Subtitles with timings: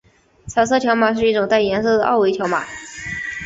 [0.47, 2.65] 彩色条码是一种带颜色的二维条码。